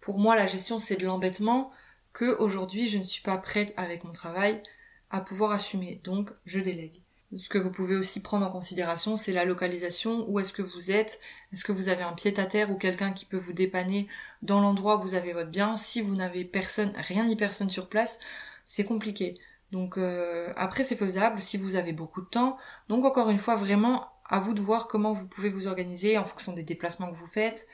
pour 0.00 0.18
moi 0.18 0.36
la 0.36 0.46
gestion 0.46 0.78
c'est 0.78 0.96
de 0.96 1.04
l'embêtement 1.04 1.70
que 2.12 2.36
aujourd'hui 2.38 2.88
je 2.88 2.98
ne 2.98 3.04
suis 3.04 3.22
pas 3.22 3.38
prête 3.38 3.72
avec 3.76 4.04
mon 4.04 4.12
travail 4.12 4.62
à 5.10 5.20
pouvoir 5.20 5.52
assumer, 5.52 6.00
donc 6.04 6.30
je 6.44 6.60
délègue. 6.60 7.02
Ce 7.36 7.48
que 7.48 7.58
vous 7.58 7.70
pouvez 7.70 7.94
aussi 7.94 8.22
prendre 8.22 8.44
en 8.44 8.50
considération, 8.50 9.14
c'est 9.14 9.32
la 9.32 9.44
localisation, 9.44 10.28
où 10.28 10.40
est-ce 10.40 10.52
que 10.52 10.62
vous 10.62 10.90
êtes, 10.90 11.20
est-ce 11.52 11.62
que 11.62 11.70
vous 11.70 11.88
avez 11.88 12.02
un 12.02 12.12
pied 12.12 12.36
à 12.38 12.46
terre 12.46 12.72
ou 12.72 12.76
quelqu'un 12.76 13.12
qui 13.12 13.24
peut 13.24 13.36
vous 13.36 13.52
dépanner 13.52 14.08
dans 14.42 14.60
l'endroit 14.60 14.96
où 14.96 15.00
vous 15.00 15.14
avez 15.14 15.32
votre 15.32 15.50
bien? 15.50 15.76
Si 15.76 16.00
vous 16.00 16.16
n'avez 16.16 16.44
personne, 16.44 16.92
rien 16.96 17.24
ni 17.24 17.36
personne 17.36 17.70
sur 17.70 17.88
place, 17.88 18.18
c'est 18.64 18.84
compliqué. 18.84 19.34
Donc 19.70 19.96
euh, 19.96 20.52
après 20.56 20.82
c'est 20.82 20.96
faisable 20.96 21.40
si 21.40 21.56
vous 21.56 21.76
avez 21.76 21.92
beaucoup 21.92 22.20
de 22.20 22.26
temps. 22.26 22.58
Donc 22.88 23.04
encore 23.04 23.30
une 23.30 23.38
fois 23.38 23.54
vraiment 23.54 24.08
à 24.28 24.40
vous 24.40 24.54
de 24.54 24.60
voir 24.60 24.88
comment 24.88 25.12
vous 25.12 25.28
pouvez 25.28 25.50
vous 25.50 25.68
organiser 25.68 26.18
en 26.18 26.24
fonction 26.24 26.52
des 26.52 26.64
déplacements 26.64 27.10
que 27.10 27.16
vous 27.16 27.26
faites 27.28 27.68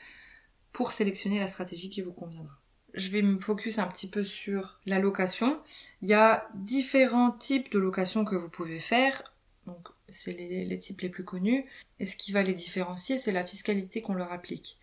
pour 0.71 0.91
sélectionner 0.91 1.39
la 1.39 1.47
stratégie 1.47 1.89
qui 1.89 2.01
vous 2.01 2.13
conviendra. 2.13 2.53
Je 2.97 3.11
vais 3.11 3.21
me 3.21 3.39
focus 3.39 3.77
un 3.77 3.87
petit 3.87 4.09
peu 4.09 4.23
sur 4.23 4.79
la 4.87 4.97
location. 4.97 5.59
Il 6.01 6.09
y 6.09 6.15
a 6.15 6.49
différents 6.55 7.31
types 7.31 7.71
de 7.71 7.77
location 7.77 8.25
que 8.25 8.35
vous 8.35 8.49
pouvez 8.49 8.79
faire. 8.79 9.21
Donc 9.67 9.89
c'est 10.09 10.33
les, 10.33 10.79
types 10.79 11.01
les 11.01 11.09
plus 11.09 11.23
connus. 11.23 11.65
Et 11.99 12.07
ce 12.07 12.15
qui 12.15 12.31
va 12.31 12.41
les 12.41 12.55
différencier, 12.55 13.19
c'est 13.19 13.31
la 13.31 13.43
fiscalité 13.43 14.01
qu'on 14.01 14.15
leur 14.15 14.31
applique. 14.31 14.79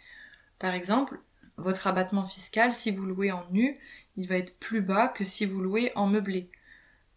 Par 0.60 0.74
exemple, 0.74 1.18
votre 1.56 1.88
abattement 1.88 2.24
fiscal, 2.24 2.72
si 2.72 2.92
vous 2.92 3.04
louez 3.04 3.32
en 3.32 3.44
nu, 3.50 3.78
il 4.16 4.28
va 4.28 4.36
être 4.36 4.60
plus 4.60 4.80
bas 4.80 5.08
que 5.08 5.24
si 5.24 5.44
vous 5.44 5.60
louez 5.60 5.90
en 5.96 6.06
meublé. 6.06 6.48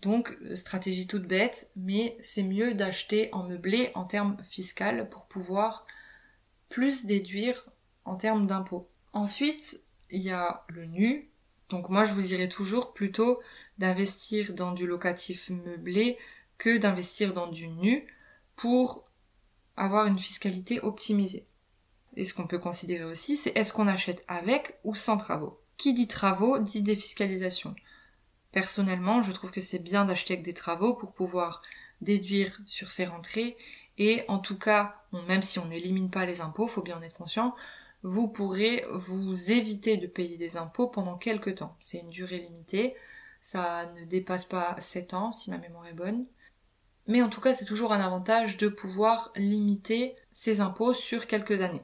Donc, 0.01 0.35
stratégie 0.55 1.05
toute 1.05 1.27
bête, 1.27 1.69
mais 1.75 2.17
c'est 2.21 2.43
mieux 2.43 2.73
d'acheter 2.73 3.29
en 3.33 3.43
meublé 3.43 3.91
en 3.93 4.05
termes 4.05 4.37
fiscal 4.49 5.07
pour 5.09 5.27
pouvoir 5.27 5.85
plus 6.69 7.05
déduire 7.05 7.69
en 8.03 8.15
termes 8.15 8.47
d'impôts. 8.47 8.87
Ensuite, 9.13 9.81
il 10.09 10.21
y 10.21 10.29
a 10.29 10.65
le 10.69 10.85
nu. 10.85 11.29
Donc 11.69 11.89
moi, 11.89 12.03
je 12.03 12.13
vous 12.13 12.21
dirais 12.21 12.47
toujours 12.47 12.93
plutôt 12.93 13.41
d'investir 13.77 14.53
dans 14.53 14.71
du 14.71 14.87
locatif 14.87 15.49
meublé 15.49 16.17
que 16.57 16.77
d'investir 16.77 17.33
dans 17.33 17.47
du 17.47 17.67
nu 17.67 18.07
pour 18.55 19.07
avoir 19.75 20.07
une 20.07 20.19
fiscalité 20.19 20.79
optimisée. 20.81 21.45
Et 22.15 22.25
ce 22.25 22.33
qu'on 22.33 22.47
peut 22.47 22.57
considérer 22.57 23.03
aussi, 23.03 23.37
c'est 23.37 23.55
est-ce 23.55 23.73
qu'on 23.73 23.87
achète 23.87 24.23
avec 24.27 24.79
ou 24.83 24.95
sans 24.95 25.17
travaux? 25.17 25.59
Qui 25.77 25.93
dit 25.93 26.07
travaux 26.07 26.57
dit 26.57 26.81
défiscalisation. 26.81 27.75
Personnellement, 28.51 29.21
je 29.21 29.31
trouve 29.31 29.51
que 29.51 29.61
c'est 29.61 29.83
bien 29.83 30.05
d'acheter 30.05 30.33
avec 30.33 30.45
des 30.45 30.53
travaux 30.53 30.95
pour 30.95 31.13
pouvoir 31.13 31.61
déduire 32.01 32.59
sur 32.65 32.91
ses 32.91 33.05
rentrées 33.05 33.55
et 33.97 34.23
en 34.27 34.39
tout 34.39 34.57
cas, 34.57 34.95
même 35.27 35.41
si 35.41 35.59
on 35.59 35.65
n'élimine 35.65 36.09
pas 36.09 36.25
les 36.25 36.41
impôts, 36.41 36.67
faut 36.67 36.81
bien 36.81 36.97
en 36.97 37.01
être 37.01 37.15
conscient, 37.15 37.55
vous 38.03 38.27
pourrez 38.27 38.85
vous 38.93 39.51
éviter 39.51 39.97
de 39.97 40.07
payer 40.07 40.37
des 40.37 40.57
impôts 40.57 40.87
pendant 40.87 41.17
quelques 41.17 41.55
temps. 41.55 41.77
C'est 41.81 41.99
une 41.99 42.09
durée 42.09 42.39
limitée, 42.39 42.95
ça 43.41 43.91
ne 43.95 44.05
dépasse 44.05 44.45
pas 44.45 44.75
7 44.79 45.13
ans 45.13 45.31
si 45.31 45.49
ma 45.49 45.57
mémoire 45.57 45.87
est 45.87 45.93
bonne. 45.93 46.25
Mais 47.07 47.21
en 47.21 47.29
tout 47.29 47.41
cas, 47.41 47.53
c'est 47.53 47.65
toujours 47.65 47.93
un 47.93 48.01
avantage 48.01 48.57
de 48.57 48.67
pouvoir 48.67 49.31
limiter 49.35 50.15
ces 50.31 50.61
impôts 50.61 50.93
sur 50.93 51.25
quelques 51.27 51.61
années. 51.61 51.83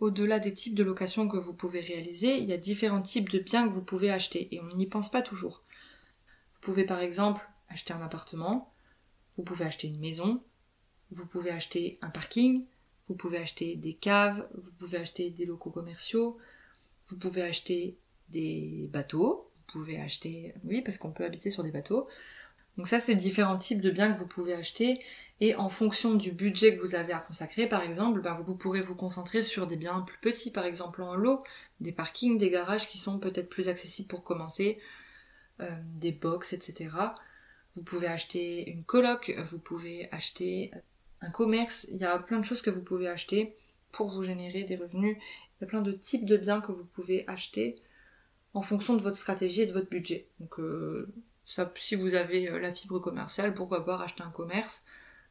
Au-delà 0.00 0.38
des 0.38 0.52
types 0.52 0.76
de 0.76 0.84
locations 0.84 1.28
que 1.28 1.38
vous 1.38 1.54
pouvez 1.54 1.80
réaliser, 1.80 2.38
il 2.38 2.48
y 2.48 2.52
a 2.52 2.58
différents 2.58 3.02
types 3.02 3.30
de 3.30 3.38
biens 3.38 3.66
que 3.66 3.72
vous 3.72 3.84
pouvez 3.84 4.10
acheter 4.10 4.54
et 4.54 4.60
on 4.60 4.76
n'y 4.76 4.86
pense 4.86 5.10
pas 5.10 5.22
toujours. 5.22 5.62
Vous 6.54 6.60
pouvez 6.60 6.84
par 6.84 7.00
exemple 7.00 7.48
acheter 7.68 7.92
un 7.92 8.02
appartement, 8.02 8.72
vous 9.36 9.42
pouvez 9.42 9.64
acheter 9.64 9.88
une 9.88 9.98
maison, 9.98 10.42
vous 11.10 11.26
pouvez 11.26 11.50
acheter 11.50 11.98
un 12.02 12.10
parking, 12.10 12.64
vous 13.08 13.14
pouvez 13.14 13.38
acheter 13.38 13.76
des 13.76 13.94
caves, 13.94 14.46
vous 14.54 14.70
pouvez 14.72 14.98
acheter 14.98 15.30
des 15.30 15.46
locaux 15.46 15.70
commerciaux, 15.70 16.38
vous 17.06 17.18
pouvez 17.18 17.42
acheter 17.42 17.96
des 18.28 18.88
bateaux, 18.92 19.50
vous 19.56 19.72
pouvez 19.80 19.98
acheter, 19.98 20.54
oui, 20.64 20.82
parce 20.82 20.98
qu'on 20.98 21.12
peut 21.12 21.24
habiter 21.24 21.50
sur 21.50 21.62
des 21.62 21.70
bateaux, 21.70 22.08
Donc 22.76 22.86
ça, 22.86 23.00
c'est 23.00 23.14
différents 23.14 23.58
types 23.58 23.80
de 23.80 23.90
biens 23.90 24.12
que 24.12 24.18
vous 24.18 24.26
pouvez 24.26 24.54
acheter. 24.54 25.00
Et 25.40 25.54
en 25.54 25.68
fonction 25.68 26.14
du 26.14 26.32
budget 26.32 26.74
que 26.74 26.80
vous 26.80 26.94
avez 26.94 27.12
à 27.12 27.18
consacrer, 27.20 27.68
par 27.68 27.82
exemple, 27.82 28.20
ben, 28.20 28.34
vous 28.34 28.56
pourrez 28.56 28.80
vous 28.80 28.94
concentrer 28.94 29.42
sur 29.42 29.66
des 29.66 29.76
biens 29.76 30.00
plus 30.02 30.18
petits, 30.18 30.50
par 30.50 30.64
exemple 30.64 31.02
en 31.02 31.14
lot, 31.14 31.42
des 31.80 31.92
parkings, 31.92 32.38
des 32.38 32.50
garages 32.50 32.88
qui 32.88 32.98
sont 32.98 33.18
peut-être 33.18 33.48
plus 33.48 33.68
accessibles 33.68 34.08
pour 34.08 34.24
commencer, 34.24 34.78
euh, 35.60 35.70
des 35.96 36.12
box, 36.12 36.52
etc. 36.52 36.90
Vous 37.74 37.84
pouvez 37.84 38.06
acheter 38.08 38.68
une 38.70 38.84
coloc, 38.84 39.34
vous 39.50 39.58
pouvez 39.58 40.08
acheter 40.12 40.72
un 41.20 41.30
commerce, 41.30 41.86
il 41.90 41.98
y 41.98 42.04
a 42.04 42.18
plein 42.18 42.38
de 42.38 42.44
choses 42.44 42.62
que 42.62 42.70
vous 42.70 42.82
pouvez 42.82 43.08
acheter 43.08 43.56
pour 43.92 44.08
vous 44.08 44.22
générer 44.22 44.64
des 44.64 44.76
revenus. 44.76 45.16
Il 45.18 45.62
y 45.62 45.64
a 45.64 45.66
plein 45.66 45.82
de 45.82 45.92
types 45.92 46.24
de 46.24 46.36
biens 46.36 46.60
que 46.60 46.72
vous 46.72 46.84
pouvez 46.84 47.26
acheter 47.28 47.76
en 48.54 48.62
fonction 48.62 48.94
de 48.94 49.02
votre 49.02 49.16
stratégie 49.16 49.62
et 49.62 49.66
de 49.66 49.72
votre 49.72 49.88
budget. 49.88 50.26
Donc 50.40 50.58
euh, 50.58 51.12
si 51.76 51.94
vous 51.94 52.14
avez 52.14 52.48
euh, 52.48 52.58
la 52.58 52.70
fibre 52.70 52.98
commerciale, 52.98 53.54
pourquoi 53.54 53.84
pas 53.84 54.00
acheter 54.00 54.22
un 54.22 54.30
commerce, 54.30 54.84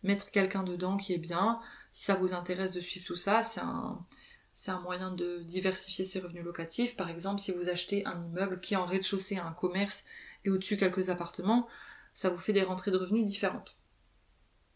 mettre 0.03 0.31
quelqu'un 0.31 0.63
dedans 0.63 0.97
qui 0.97 1.13
est 1.13 1.19
bien. 1.19 1.59
Si 1.91 2.05
ça 2.05 2.15
vous 2.15 2.33
intéresse 2.33 2.71
de 2.71 2.81
suivre 2.81 3.05
tout 3.05 3.15
ça, 3.15 3.41
c'est 3.43 3.61
un, 3.61 4.79
moyen 4.81 5.11
de 5.11 5.39
diversifier 5.43 6.03
ses 6.03 6.19
revenus 6.19 6.43
locatifs. 6.43 6.95
Par 6.95 7.09
exemple, 7.09 7.39
si 7.39 7.51
vous 7.51 7.69
achetez 7.69 8.05
un 8.05 8.23
immeuble 8.25 8.59
qui 8.59 8.75
en 8.75 8.85
rez-de-chaussée 8.85 9.37
a 9.37 9.45
un 9.45 9.53
commerce 9.53 10.05
et 10.43 10.49
au-dessus 10.49 10.77
quelques 10.77 11.09
appartements, 11.09 11.67
ça 12.13 12.29
vous 12.29 12.37
fait 12.37 12.53
des 12.53 12.63
rentrées 12.63 12.91
de 12.91 12.97
revenus 12.97 13.25
différentes. 13.25 13.77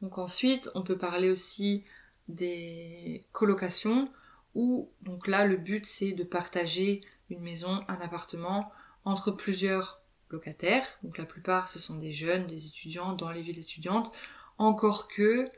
Donc 0.02 0.18
ensuite, 0.18 0.70
on 0.76 0.82
peut 0.82 0.98
parler 0.98 1.30
aussi 1.30 1.84
des 2.28 3.26
colocations 3.32 4.10
où 4.56 4.90
donc 5.02 5.28
là 5.28 5.46
le 5.46 5.58
but 5.58 5.86
c'est 5.86 6.12
de 6.12 6.24
partager 6.24 7.02
une 7.30 7.42
maison, 7.42 7.84
un 7.88 8.00
appartement 8.02 8.72
entre 9.06 9.32
plusieurs 9.32 10.02
locataires. 10.30 10.86
Donc 11.04 11.18
la 11.18 11.26
plupart 11.26 11.68
ce 11.68 11.80
sont 11.80 11.96
des 11.96 12.12
jeunes, 12.12 12.48
des 12.48 12.68
étudiants 12.68 13.14
dans 13.14 13.32
les 13.32 13.42
villes 13.42 13.60
étudiantes. 13.60 14.12
Encore 14.58 15.08
que 15.08 15.50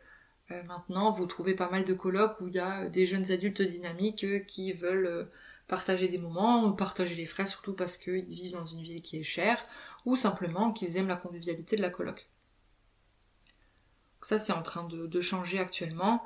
euh, 0.52 0.64
maintenant 0.64 1.12
vous 1.12 1.26
trouvez 1.26 1.56
pas 1.56 1.70
mal 1.70 1.86
de 1.86 1.94
colocs 1.94 2.40
où 2.42 2.48
il 2.48 2.56
y 2.56 2.60
a 2.60 2.88
des 2.88 3.06
jeunes 3.06 3.32
adultes 3.32 3.62
dynamiques 3.62 4.24
euh, 4.24 4.40
qui 4.40 4.74
veulent 4.74 5.06
euh, 5.06 5.24
partager 5.68 6.08
des 6.08 6.18
moments, 6.18 6.72
partager 6.74 7.16
les 7.16 7.26
frais 7.26 7.46
surtout 7.46 7.74
parce 7.74 7.98
qu'ils 7.98 8.26
vivent 8.26 8.54
dans 8.54 8.66
une 8.66 8.82
ville 8.82 9.02
qui 9.02 9.18
est 9.18 9.24
chère, 9.24 9.66
ou 10.06 10.16
simplement 10.16 10.72
qu'ils 10.72 10.98
aiment 10.98 11.08
la 11.08 11.16
convivialité 11.16 11.76
de 11.78 11.82
la 11.82 11.90
coloc. 11.90 12.28
Ça 14.26 14.40
c'est 14.40 14.54
en 14.54 14.62
train 14.62 14.88
de 14.88 15.22
changer 15.22 15.60
actuellement. 15.60 16.24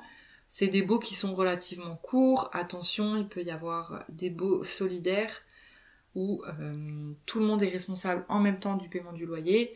C'est 0.48 0.68
des 0.68 0.82
baux 0.82 1.00
qui 1.00 1.14
sont 1.14 1.36
relativement 1.36 1.98
courts. 1.98 2.50
Attention, 2.54 3.18
il 3.18 3.28
peut 3.28 3.44
y 3.44 3.52
avoir 3.52 4.06
des 4.10 4.30
baux 4.30 4.64
solidaires 4.64 5.42
où 6.16 6.42
euh, 6.48 7.14
tout 7.26 7.40
le 7.40 7.46
monde 7.46 7.62
est 7.62 7.70
responsable 7.70 8.26
en 8.30 8.40
même 8.40 8.60
temps 8.60 8.78
du 8.78 8.90
paiement 8.90 9.14
du 9.14 9.26
loyer. 9.26 9.76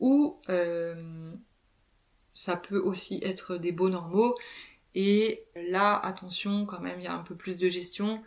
Ou 0.00 0.38
euh, 0.50 1.32
ça 2.34 2.56
peut 2.56 2.78
aussi 2.78 3.18
être 3.22 3.56
des 3.56 3.72
baux 3.72 3.88
normaux. 3.88 4.34
Et 4.94 5.44
là, 5.56 5.98
attention, 5.98 6.66
quand 6.66 6.80
même, 6.80 7.00
il 7.00 7.04
y 7.04 7.08
a 7.08 7.14
un 7.14 7.22
peu 7.22 7.34
plus 7.34 7.58
de 7.58 7.68
gestion. 7.68 8.22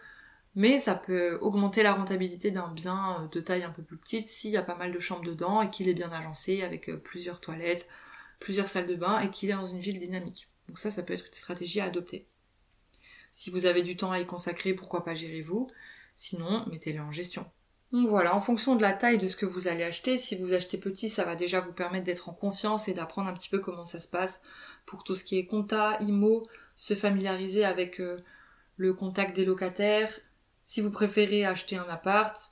Mais 0.56 0.80
ça 0.80 0.96
peut 0.96 1.38
augmenter 1.42 1.84
la 1.84 1.94
rentabilité 1.94 2.50
d'un 2.50 2.70
bien 2.70 3.30
de 3.32 3.40
taille 3.40 3.64
un 3.64 3.70
peu 3.70 3.84
plus 3.84 3.98
petite 3.98 4.28
s'il 4.28 4.50
y 4.50 4.58
a 4.58 4.64
pas 4.64 4.76
mal 4.76 4.92
de 4.92 5.00
chambres 5.00 5.24
dedans 5.24 5.62
et 5.62 5.70
qu'il 5.70 5.88
est 5.88 5.94
bien 5.94 6.12
agencé 6.12 6.64
avec 6.64 6.92
plusieurs 7.04 7.40
toilettes, 7.40 7.88
plusieurs 8.40 8.68
salles 8.68 8.88
de 8.88 8.96
bain 8.96 9.20
et 9.20 9.30
qu'il 9.30 9.50
est 9.50 9.54
dans 9.54 9.66
une 9.66 9.80
ville 9.80 10.00
dynamique. 10.00 10.50
Donc 10.68 10.80
ça, 10.80 10.92
ça 10.92 11.04
peut 11.04 11.14
être 11.14 11.28
une 11.28 11.34
stratégie 11.34 11.80
à 11.80 11.86
adopter. 11.86 12.28
Si 13.32 13.50
vous 13.50 13.66
avez 13.66 13.84
du 13.84 13.96
temps 13.96 14.12
à 14.12 14.20
y 14.20 14.26
consacrer, 14.26 14.74
pourquoi 14.74 15.04
pas 15.04 15.14
gérez-vous 15.14 15.70
Sinon, 16.16 16.66
mettez-le 16.68 17.02
en 17.02 17.12
gestion. 17.12 17.46
Donc 17.92 18.10
voilà, 18.10 18.36
en 18.36 18.42
fonction 18.42 18.76
de 18.76 18.82
la 18.82 18.92
taille 18.94 19.18
de 19.18 19.28
ce 19.28 19.38
que 19.38 19.46
vous 19.46 19.68
allez 19.68 19.84
acheter, 19.84 20.18
si 20.18 20.36
vous 20.36 20.54
achetez 20.54 20.78
petit, 20.78 21.10
ça 21.10 21.24
va 21.24 21.36
déjà 21.36 21.62
vous 21.62 21.72
permettre 21.72 22.04
d'être 22.04 22.28
en 22.28 22.34
confiance 22.34 22.88
et 22.88 22.94
d'apprendre 22.94 23.30
un 23.30 23.34
petit 23.34 23.50
peu 23.50 23.60
comment 23.60 23.86
ça 23.86 24.00
se 24.00 24.10
passe 24.10 24.42
pour 24.86 25.04
tout 25.04 25.16
ce 25.16 25.24
qui 25.24 25.38
est 25.38 25.46
compta, 25.46 25.98
IMO, 26.02 26.44
se 26.76 26.96
familiariser 26.96 27.64
avec 27.64 28.02
euh, 28.02 28.18
le 28.76 28.94
contact 28.94 29.36
des 29.36 29.46
locataires. 29.46 30.12
Si 30.64 30.82
vous 30.82 30.92
préférez 30.92 31.46
acheter 31.46 31.78
un 31.78 31.88
appart, 31.88 32.52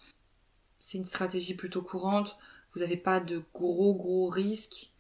c'est 0.80 0.98
une 0.98 1.06
stratégie 1.06 1.56
plutôt 1.56 1.82
courante. 1.82 2.38
Vous 2.74 2.80
n'avez 2.80 2.98
pas 2.98 3.20
de 3.20 3.44
gros 3.54 3.94
gros 3.94 4.30
risques. 4.30 4.92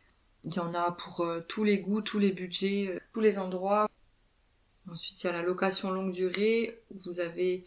Il 0.45 0.53
y 0.53 0.59
en 0.59 0.73
a 0.73 0.91
pour 0.91 1.21
euh, 1.21 1.41
tous 1.47 1.63
les 1.63 1.79
goûts, 1.79 2.01
tous 2.01 2.19
les 2.19 2.31
budgets, 2.31 2.87
euh, 2.89 2.99
tous 3.13 3.19
les 3.19 3.39
endroits. 3.39 3.89
Ensuite, 4.89 5.23
il 5.23 5.27
y 5.27 5.29
a 5.29 5.33
la 5.33 5.41
location 5.41 5.91
longue 5.91 6.13
durée. 6.13 6.79
Vous 6.91 7.19
avez 7.19 7.65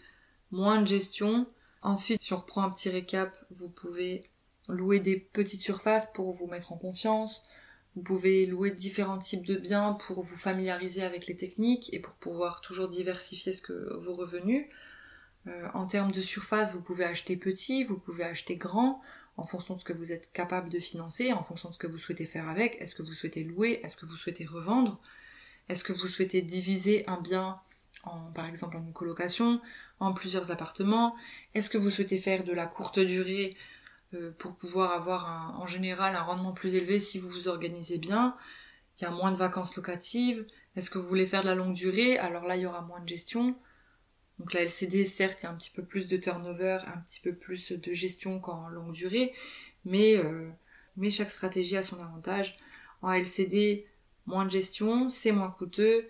moins 0.53 0.81
de 0.81 0.87
gestion. 0.87 1.47
Ensuite, 1.83 2.21
si 2.21 2.33
on 2.33 2.37
reprend 2.37 2.63
un 2.63 2.71
petit 2.71 2.89
récap, 2.89 3.35
vous 3.51 3.69
pouvez 3.69 4.31
louer 4.69 5.01
des 5.01 5.17
petites 5.17 5.63
surfaces 5.63 6.13
pour 6.13 6.31
vous 6.33 6.47
mettre 6.47 6.73
en 6.73 6.77
confiance. 6.77 7.49
Vous 7.95 8.03
pouvez 8.03 8.47
louer 8.47 8.71
différents 8.71 9.19
types 9.19 9.47
de 9.47 9.57
biens 9.57 9.95
pour 9.95 10.23
vous 10.23 10.37
familiariser 10.37 11.03
avec 11.03 11.27
les 11.27 11.37
techniques 11.37 11.93
et 11.93 11.99
pour 11.99 12.15
pouvoir 12.15 12.61
toujours 12.61 12.89
diversifier 12.89 13.53
vos 13.99 14.15
revenus. 14.15 14.67
Euh, 15.47 15.69
en 15.75 15.87
termes 15.87 16.13
de 16.13 16.21
surface, 16.21 16.75
vous 16.75 16.83
pouvez 16.83 17.05
acheter 17.05 17.37
petit, 17.37 17.85
vous 17.85 17.99
pouvez 17.99 18.25
acheter 18.25 18.57
grand 18.57 19.01
en 19.39 19.47
fonction 19.47 19.75
de 19.75 19.81
ce 19.81 19.85
que 19.85 19.93
vous 19.93 20.13
êtes 20.13 20.33
capable 20.33 20.69
de 20.69 20.81
financer, 20.81 21.33
en 21.33 21.45
fonction 21.45 21.69
de 21.69 21.75
ce 21.75 21.79
que 21.79 21.87
vous 21.87 21.97
souhaitez 21.97 22.27
faire 22.27 22.49
avec. 22.49 22.77
Est-ce 22.81 22.95
que 22.95 23.03
vous 23.03 23.15
souhaitez 23.15 23.45
louer 23.45 23.81
Est-ce 23.85 23.97
que 23.97 24.05
vous 24.05 24.17
souhaitez 24.17 24.45
revendre 24.45 25.01
Est-ce 25.69 25.85
que 25.85 25.93
vous 25.93 26.09
souhaitez 26.09 26.43
diviser 26.43 27.09
un 27.09 27.21
bien 27.21 27.61
en, 28.03 28.33
par 28.33 28.47
exemple, 28.47 28.77
en 28.77 28.81
une 28.81 28.93
colocation, 28.93 29.61
en 30.01 30.13
plusieurs 30.13 30.51
appartements 30.51 31.15
Est-ce 31.55 31.71
que 31.71 31.79
vous 31.79 31.89
souhaitez 31.89 32.19
faire 32.19 32.43
de 32.43 32.53
la 32.53 32.67
courte 32.67 32.99
durée 32.99 33.57
euh, 34.15 34.33
pour 34.39 34.57
pouvoir 34.57 34.93
avoir 34.93 35.61
en 35.61 35.67
général 35.67 36.17
un 36.17 36.23
rendement 36.23 36.53
plus 36.53 36.75
élevé 36.75 36.99
si 36.99 37.21
vous 37.21 37.29
vous 37.29 37.47
organisez 37.47 37.99
bien 37.99 38.37
Il 38.99 39.05
y 39.05 39.07
a 39.07 39.11
moins 39.11 39.31
de 39.31 39.37
vacances 39.37 39.77
locatives. 39.77 40.47
Est-ce 40.75 40.91
que 40.91 40.99
vous 40.99 41.07
voulez 41.07 41.27
faire 41.27 41.43
de 41.43 41.49
la 41.49 41.55
longue 41.55 41.75
durée 41.75 42.19
Alors 42.19 42.45
là, 42.45 42.57
il 42.57 42.63
y 42.63 42.67
aura 42.67 42.83
moins 42.83 43.01
de 43.01 43.09
gestion. 43.09 43.55
Donc 44.39 44.53
la 44.53 44.63
LCD, 44.63 45.05
certes, 45.05 45.43
il 45.43 45.47
y 45.47 45.49
a 45.49 45.51
un 45.51 45.57
petit 45.57 45.71
peu 45.71 45.83
plus 45.83 46.07
de 46.07 46.17
turnover, 46.17 46.79
un 46.87 46.99
petit 47.01 47.21
peu 47.21 47.35
plus 47.35 47.73
de 47.73 47.93
gestion 47.93 48.39
qu'en 48.39 48.69
longue 48.69 48.93
durée, 48.93 49.33
mais, 49.85 50.17
euh, 50.17 50.51
chaque 51.11 51.31
stratégie 51.31 51.77
a 51.77 51.83
son 51.83 52.01
avantage. 52.01 52.57
En 53.03 53.13
LCD, 53.13 53.87
moins 54.27 54.45
de 54.45 54.51
gestion, 54.51 55.11
c'est 55.11 55.33
moins 55.33 55.51
coûteux. 55.51 56.09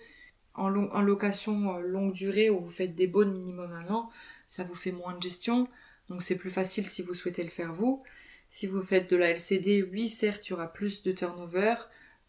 En, 0.54 0.68
location 0.68 1.76
euh, 1.76 1.80
longue 1.80 2.12
durée 2.12 2.50
où 2.50 2.58
vous 2.58 2.70
faites 2.70 2.94
des 2.94 3.06
bons 3.06 3.30
minimum 3.30 3.72
un 3.72 3.88
an, 3.94 4.10
ça 4.48 4.64
vous 4.64 4.74
fait 4.74 4.92
moins 4.92 5.14
de 5.14 5.22
gestion, 5.22 5.68
donc 6.08 6.22
c'est 6.22 6.36
plus 6.36 6.50
facile 6.50 6.84
si 6.86 7.02
vous 7.02 7.14
souhaitez 7.14 7.44
le 7.44 7.50
faire 7.50 7.72
vous. 7.72 8.02
Si 8.48 8.66
vous 8.66 8.80
faites 8.80 9.10
de 9.10 9.16
la 9.16 9.30
LCD, 9.30 9.82
oui, 9.92 10.08
certes, 10.08 10.46
il 10.48 10.50
y 10.50 10.52
aura 10.54 10.72
plus 10.72 11.02
de 11.02 11.12
turnover, 11.12 11.74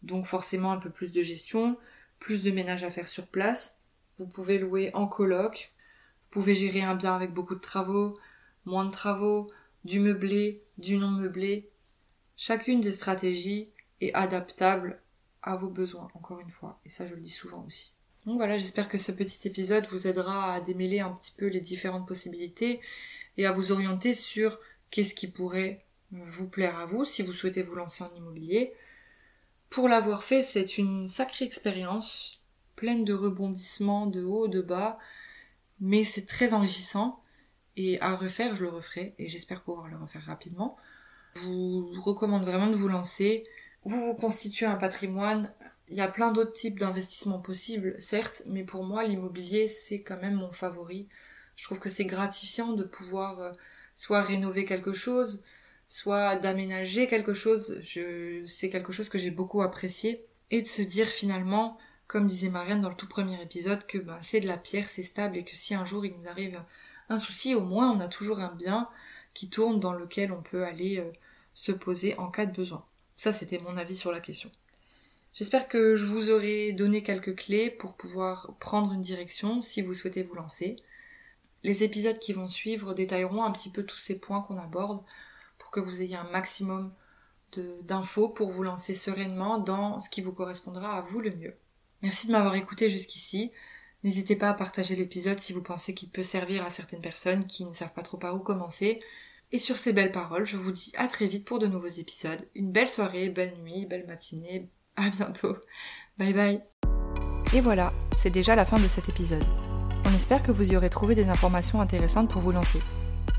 donc 0.02 0.26
forcément 0.26 0.70
un 0.70 0.76
peu 0.76 0.90
plus 0.90 1.10
de 1.10 1.22
gestion, 1.22 1.76
plus 2.18 2.42
de 2.42 2.50
ménage 2.50 2.84
à 2.84 2.90
faire 2.90 3.08
sur 3.08 3.26
place. 3.26 3.80
Vous 4.16 4.26
pouvez 4.26 4.58
louer 4.58 4.90
en 4.94 5.06
coloc, 5.06 5.72
pouvez 6.30 6.54
gérer 6.54 6.82
un 6.82 6.94
bien 6.94 7.14
avec 7.14 7.32
beaucoup 7.32 7.54
de 7.54 7.60
travaux, 7.60 8.14
moins 8.64 8.84
de 8.84 8.90
travaux, 8.90 9.46
du 9.84 10.00
meublé, 10.00 10.62
du 10.78 10.96
non 10.96 11.10
meublé. 11.10 11.68
Chacune 12.36 12.80
des 12.80 12.92
stratégies 12.92 13.68
est 14.00 14.14
adaptable 14.14 15.00
à 15.42 15.56
vos 15.56 15.68
besoins, 15.68 16.08
encore 16.14 16.40
une 16.40 16.50
fois. 16.50 16.80
Et 16.84 16.88
ça, 16.88 17.06
je 17.06 17.14
le 17.14 17.20
dis 17.20 17.30
souvent 17.30 17.64
aussi. 17.66 17.92
Donc 18.26 18.36
voilà, 18.36 18.58
j'espère 18.58 18.88
que 18.88 18.98
ce 18.98 19.12
petit 19.12 19.48
épisode 19.48 19.86
vous 19.86 20.06
aidera 20.06 20.54
à 20.54 20.60
démêler 20.60 21.00
un 21.00 21.10
petit 21.10 21.32
peu 21.32 21.46
les 21.46 21.60
différentes 21.60 22.06
possibilités 22.06 22.80
et 23.36 23.46
à 23.46 23.52
vous 23.52 23.72
orienter 23.72 24.12
sur 24.12 24.58
qu'est-ce 24.90 25.14
qui 25.14 25.28
pourrait 25.28 25.84
vous 26.12 26.48
plaire 26.48 26.78
à 26.78 26.86
vous 26.86 27.04
si 27.04 27.22
vous 27.22 27.32
souhaitez 27.32 27.62
vous 27.62 27.74
lancer 27.74 28.04
en 28.04 28.08
immobilier. 28.10 28.74
Pour 29.70 29.88
l'avoir 29.88 30.24
fait, 30.24 30.42
c'est 30.42 30.78
une 30.78 31.08
sacrée 31.08 31.44
expérience, 31.44 32.40
pleine 32.76 33.04
de 33.04 33.14
rebondissements 33.14 34.06
de 34.06 34.22
haut, 34.22 34.48
de 34.48 34.60
bas, 34.60 34.98
mais 35.80 36.04
c'est 36.04 36.26
très 36.26 36.54
enrichissant. 36.54 37.22
Et 37.76 38.00
à 38.00 38.14
refaire, 38.14 38.54
je 38.54 38.64
le 38.64 38.70
referai, 38.70 39.14
et 39.18 39.28
j'espère 39.28 39.62
pouvoir 39.62 39.88
le 39.88 39.96
refaire 39.96 40.24
rapidement. 40.26 40.76
Je 41.36 41.42
vous 41.42 42.00
recommande 42.00 42.44
vraiment 42.44 42.66
de 42.66 42.74
vous 42.74 42.88
lancer. 42.88 43.44
Vous 43.84 44.00
vous 44.00 44.14
constituez 44.14 44.66
un 44.66 44.76
patrimoine. 44.76 45.54
Il 45.88 45.96
y 45.96 46.00
a 46.00 46.08
plein 46.08 46.32
d'autres 46.32 46.52
types 46.52 46.78
d'investissements 46.78 47.40
possibles, 47.40 47.94
certes, 47.98 48.42
mais 48.46 48.64
pour 48.64 48.84
moi, 48.84 49.04
l'immobilier, 49.04 49.68
c'est 49.68 50.02
quand 50.02 50.18
même 50.20 50.34
mon 50.34 50.52
favori. 50.52 51.08
Je 51.56 51.64
trouve 51.64 51.80
que 51.80 51.88
c'est 51.88 52.04
gratifiant 52.04 52.72
de 52.72 52.84
pouvoir 52.84 53.40
euh, 53.40 53.52
soit 53.94 54.22
rénover 54.22 54.64
quelque 54.64 54.92
chose, 54.92 55.44
soit 55.86 56.36
d'aménager 56.36 57.06
quelque 57.06 57.32
chose. 57.32 57.80
C'est 58.46 58.70
quelque 58.70 58.92
chose 58.92 59.08
que 59.08 59.18
j'ai 59.18 59.30
beaucoup 59.30 59.62
apprécié. 59.62 60.24
Et 60.50 60.62
de 60.62 60.66
se 60.66 60.82
dire 60.82 61.06
finalement, 61.06 61.78
comme 62.10 62.26
disait 62.26 62.48
Marianne 62.48 62.80
dans 62.80 62.88
le 62.88 62.96
tout 62.96 63.06
premier 63.06 63.40
épisode, 63.40 63.86
que 63.86 63.96
ben, 63.96 64.18
c'est 64.20 64.40
de 64.40 64.48
la 64.48 64.56
pierre, 64.56 64.88
c'est 64.88 65.04
stable 65.04 65.36
et 65.36 65.44
que 65.44 65.54
si 65.54 65.76
un 65.76 65.84
jour 65.84 66.04
il 66.04 66.12
nous 66.18 66.28
arrive 66.28 66.60
un 67.08 67.18
souci, 67.18 67.54
au 67.54 67.60
moins 67.60 67.92
on 67.92 68.00
a 68.00 68.08
toujours 68.08 68.40
un 68.40 68.52
bien 68.52 68.88
qui 69.32 69.48
tourne 69.48 69.78
dans 69.78 69.92
lequel 69.92 70.32
on 70.32 70.42
peut 70.42 70.64
aller 70.64 70.98
euh, 70.98 71.12
se 71.54 71.70
poser 71.70 72.18
en 72.18 72.28
cas 72.28 72.46
de 72.46 72.52
besoin. 72.52 72.84
Ça 73.16 73.32
c'était 73.32 73.60
mon 73.60 73.76
avis 73.76 73.94
sur 73.94 74.10
la 74.10 74.18
question. 74.18 74.50
J'espère 75.34 75.68
que 75.68 75.94
je 75.94 76.04
vous 76.04 76.32
aurai 76.32 76.72
donné 76.72 77.04
quelques 77.04 77.36
clés 77.36 77.70
pour 77.70 77.94
pouvoir 77.94 78.56
prendre 78.58 78.92
une 78.92 78.98
direction 78.98 79.62
si 79.62 79.80
vous 79.80 79.94
souhaitez 79.94 80.24
vous 80.24 80.34
lancer. 80.34 80.74
Les 81.62 81.84
épisodes 81.84 82.18
qui 82.18 82.32
vont 82.32 82.48
suivre 82.48 82.92
détailleront 82.92 83.44
un 83.44 83.52
petit 83.52 83.70
peu 83.70 83.84
tous 83.84 84.00
ces 84.00 84.18
points 84.18 84.42
qu'on 84.42 84.58
aborde 84.58 85.00
pour 85.58 85.70
que 85.70 85.78
vous 85.78 86.02
ayez 86.02 86.16
un 86.16 86.28
maximum 86.32 86.92
d'infos 87.82 88.30
pour 88.30 88.50
vous 88.50 88.64
lancer 88.64 88.96
sereinement 88.96 89.58
dans 89.58 90.00
ce 90.00 90.10
qui 90.10 90.22
vous 90.22 90.32
correspondra 90.32 90.98
à 90.98 91.02
vous 91.02 91.20
le 91.20 91.30
mieux. 91.30 91.54
Merci 92.02 92.26
de 92.26 92.32
m'avoir 92.32 92.54
écouté 92.54 92.90
jusqu'ici. 92.90 93.50
N'hésitez 94.02 94.36
pas 94.36 94.48
à 94.48 94.54
partager 94.54 94.96
l'épisode 94.96 95.40
si 95.40 95.52
vous 95.52 95.62
pensez 95.62 95.94
qu'il 95.94 96.08
peut 96.08 96.22
servir 96.22 96.64
à 96.64 96.70
certaines 96.70 97.02
personnes 97.02 97.44
qui 97.44 97.66
ne 97.66 97.72
savent 97.72 97.92
pas 97.92 98.02
trop 98.02 98.16
par 98.16 98.34
où 98.34 98.38
commencer. 98.38 99.00
Et 99.52 99.58
sur 99.58 99.76
ces 99.76 99.92
belles 99.92 100.12
paroles, 100.12 100.46
je 100.46 100.56
vous 100.56 100.72
dis 100.72 100.92
à 100.96 101.08
très 101.08 101.26
vite 101.26 101.44
pour 101.44 101.58
de 101.58 101.66
nouveaux 101.66 101.86
épisodes. 101.88 102.48
Une 102.54 102.72
belle 102.72 102.88
soirée, 102.88 103.28
belle 103.28 103.56
nuit, 103.62 103.84
belle 103.84 104.06
matinée. 104.06 104.68
À 104.96 105.10
bientôt. 105.10 105.56
Bye 106.18 106.32
bye. 106.32 106.62
Et 107.52 107.60
voilà, 107.60 107.92
c'est 108.12 108.30
déjà 108.30 108.54
la 108.54 108.64
fin 108.64 108.78
de 108.78 108.86
cet 108.86 109.08
épisode. 109.08 109.44
On 110.04 110.14
espère 110.14 110.42
que 110.42 110.52
vous 110.52 110.72
y 110.72 110.76
aurez 110.76 110.90
trouvé 110.90 111.14
des 111.14 111.28
informations 111.28 111.80
intéressantes 111.80 112.30
pour 112.30 112.40
vous 112.40 112.52
lancer. 112.52 112.80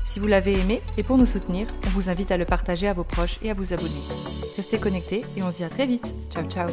Si 0.04 0.20
vous 0.20 0.26
l'avez 0.26 0.58
aimé 0.58 0.82
et 0.96 1.02
pour 1.02 1.16
nous 1.16 1.26
soutenir, 1.26 1.66
on 1.86 1.90
vous 1.90 2.10
invite 2.10 2.30
à 2.30 2.36
le 2.36 2.44
partager 2.44 2.88
à 2.88 2.92
vos 2.92 3.04
proches 3.04 3.38
et 3.42 3.50
à 3.50 3.54
vous 3.54 3.72
abonner. 3.72 4.02
Restez 4.56 4.78
connectés 4.78 5.24
et 5.36 5.42
on 5.42 5.50
se 5.50 5.58
dit 5.58 5.64
à 5.64 5.70
très 5.70 5.86
vite. 5.86 6.14
Ciao 6.30 6.44
ciao 6.48 6.68